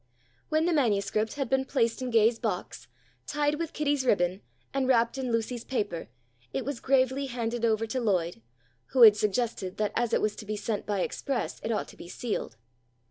[0.49, 2.87] When the manuscript had been placed in Gay's box,
[3.27, 4.41] tied with Kitty's ribbon
[4.73, 6.09] and wrapped in Lucy's paper,
[6.51, 8.41] it was gravely handed over to Lloyd,
[8.95, 11.97] who had suggested that as it was to be sent by express it ought to
[11.97, 12.57] be sealed.